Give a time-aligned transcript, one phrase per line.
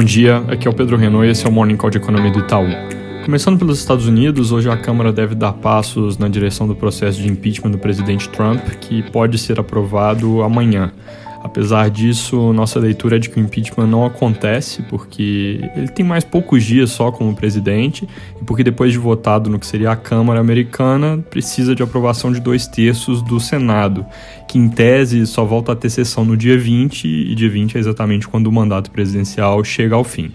[0.00, 2.30] Bom dia, aqui é o Pedro Renault e esse é o Morning Call de Economia
[2.30, 2.66] do Itaú.
[3.22, 7.28] Começando pelos Estados Unidos, hoje a Câmara deve dar passos na direção do processo de
[7.28, 10.90] impeachment do presidente Trump, que pode ser aprovado amanhã.
[11.42, 16.22] Apesar disso, nossa leitura é de que o impeachment não acontece, porque ele tem mais
[16.22, 18.06] poucos dias só como presidente,
[18.40, 22.40] e porque depois de votado no que seria a Câmara Americana, precisa de aprovação de
[22.40, 24.04] dois terços do Senado,
[24.46, 27.80] que em tese só volta a ter sessão no dia 20, e dia 20 é
[27.80, 30.30] exatamente quando o mandato presidencial chega ao fim.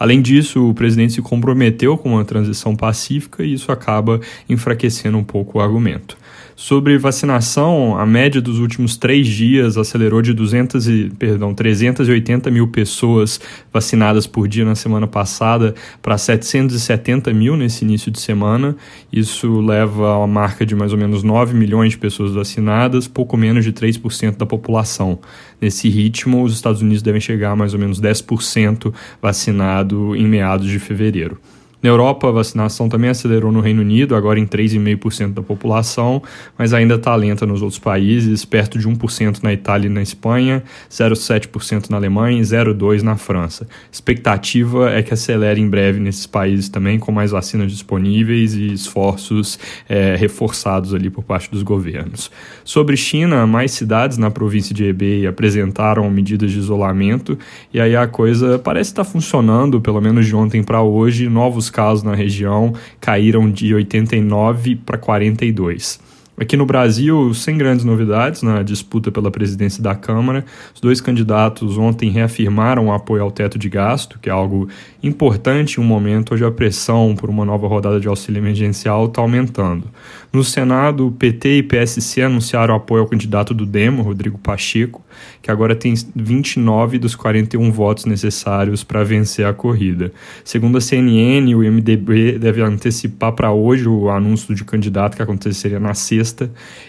[0.00, 5.22] Além disso, o presidente se comprometeu com uma transição pacífica e isso acaba enfraquecendo um
[5.22, 6.16] pouco o argumento.
[6.60, 12.68] Sobre vacinação, a média dos últimos três dias acelerou de 200 e, perdão, 380 mil
[12.68, 13.40] pessoas
[13.72, 18.76] vacinadas por dia na semana passada para 770 mil nesse início de semana.
[19.10, 23.38] Isso leva a uma marca de mais ou menos 9 milhões de pessoas vacinadas, pouco
[23.38, 25.18] menos de 3% da população.
[25.62, 28.92] Nesse ritmo, os Estados Unidos devem chegar a mais ou menos 10%
[29.22, 31.38] vacinado em meados de fevereiro.
[31.82, 36.22] Na Europa, a vacinação também acelerou no Reino Unido, agora em 3,5% da população,
[36.58, 40.62] mas ainda está lenta nos outros países, perto de 1% na Itália e na Espanha,
[40.90, 43.66] 0,7% na Alemanha e 0,2% na França.
[43.90, 49.58] Expectativa é que acelere em breve nesses países também, com mais vacinas disponíveis e esforços
[49.88, 52.30] é, reforçados ali por parte dos governos.
[52.62, 57.38] Sobre China, mais cidades na província de Hebei apresentaram medidas de isolamento
[57.72, 61.69] e aí a coisa parece estar tá funcionando, pelo menos de ontem para hoje, novos
[61.70, 66.00] casos na região caíram de 89 para 42.
[66.40, 70.42] Aqui no Brasil, sem grandes novidades na disputa pela presidência da Câmara,
[70.74, 74.66] os dois candidatos ontem reafirmaram o apoio ao teto de gasto, que é algo
[75.02, 79.20] importante em um momento onde a pressão por uma nova rodada de auxílio emergencial está
[79.20, 79.84] aumentando.
[80.32, 85.02] No Senado, o PT e PSC anunciaram apoio ao candidato do Demo, Rodrigo Pacheco,
[85.42, 90.12] que agora tem 29 dos 41 votos necessários para vencer a corrida.
[90.44, 95.80] Segundo a CNN, o MDB deve antecipar para hoje o anúncio de candidato que aconteceria
[95.80, 96.29] na sexta,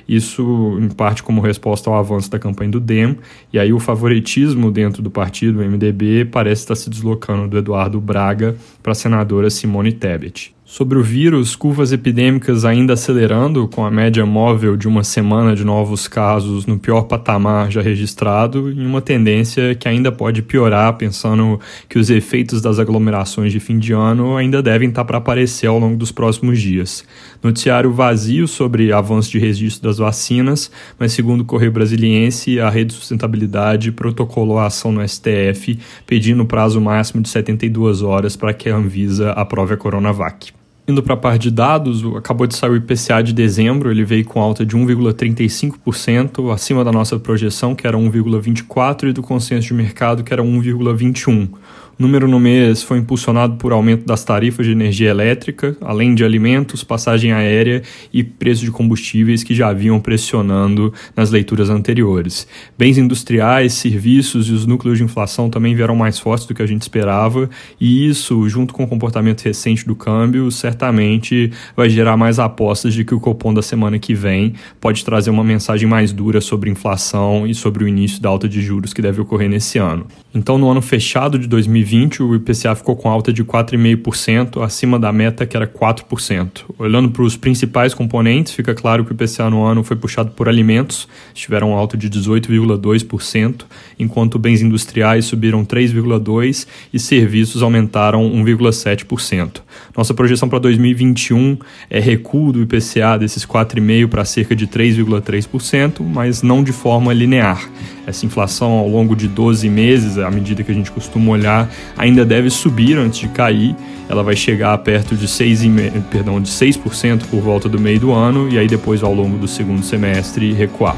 [0.08, 3.18] isso em parte como resposta ao avanço da campanha do Dem,
[3.52, 8.00] e aí o favoritismo dentro do partido, o MDB, parece estar se deslocando do Eduardo
[8.00, 10.54] Braga para a senadora Simone Tebet.
[10.72, 15.66] Sobre o vírus, curvas epidêmicas ainda acelerando, com a média móvel de uma semana de
[15.66, 21.60] novos casos no pior patamar já registrado, e uma tendência que ainda pode piorar, pensando
[21.90, 25.78] que os efeitos das aglomerações de fim de ano ainda devem estar para aparecer ao
[25.78, 27.04] longo dos próximos dias.
[27.44, 32.92] Noticiário vazio sobre avanço de registro das vacinas, mas segundo o Correio Brasiliense, a Rede
[32.92, 35.78] de Sustentabilidade protocolou a ação no STF,
[36.08, 40.61] pedindo prazo máximo de 72 horas para que a Anvisa aprove a Coronavac.
[40.88, 44.26] Indo para a parte de dados, acabou de sair o IPCA de dezembro, ele veio
[44.26, 49.74] com alta de 1,35%, acima da nossa projeção, que era 1,24%, e do consenso de
[49.76, 51.50] mercado, que era 1,21%.
[51.98, 56.84] Número no mês foi impulsionado por aumento das tarifas de energia elétrica, além de alimentos,
[56.84, 62.48] passagem aérea e preço de combustíveis que já vinham pressionando nas leituras anteriores.
[62.78, 66.66] Bens industriais, serviços e os núcleos de inflação também vieram mais fortes do que a
[66.66, 67.50] gente esperava,
[67.80, 73.06] e isso, junto com o comportamento recente do câmbio, certamente vai gerar mais apostas de
[73.06, 77.46] que o Copom da semana que vem pode trazer uma mensagem mais dura sobre inflação
[77.46, 80.08] e sobre o início da alta de juros que deve ocorrer nesse ano.
[80.34, 85.00] Então, no ano fechado de 2020, 2020, o IPCA ficou com alta de 4,5%, acima
[85.00, 86.64] da meta que era 4%.
[86.78, 90.48] Olhando para os principais componentes, fica claro que o IPCA no ano foi puxado por
[90.48, 93.66] alimentos, tiveram alta de 18,2%,
[94.00, 99.62] enquanto bens industriais subiram 3,2% e serviços aumentaram 1,7%.
[99.96, 101.58] Nossa projeção para 2021
[101.90, 107.70] é recuo do IPCA desses 4,5% para cerca de 3,3%, mas não de forma linear.
[108.06, 112.26] Essa inflação ao longo de 12 meses, à medida que a gente costuma olhar, ainda
[112.26, 113.76] deve subir antes de cair.
[114.10, 115.62] Ela vai chegar perto de 6,
[116.10, 119.48] perdão, de 6% por volta do meio do ano e aí depois ao longo do
[119.48, 120.96] segundo semestre recuar.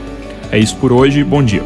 [0.51, 1.63] É isso por hoje, bom dia.